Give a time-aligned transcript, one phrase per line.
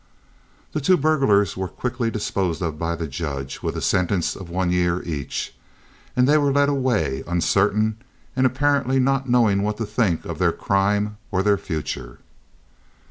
[0.71, 4.71] The two burglars were quickly disposed of by the judge, with a sentence of one
[4.71, 5.53] year each,
[6.15, 7.97] and they were led away, uncertain,
[8.35, 12.17] and apparently not knowing what to think of their crime or their future.